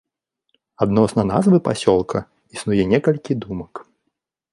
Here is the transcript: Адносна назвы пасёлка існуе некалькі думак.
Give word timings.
Адносна 0.85 1.25
назвы 1.31 1.57
пасёлка 1.67 2.19
існуе 2.61 2.83
некалькі 2.95 3.39
думак. 3.45 3.73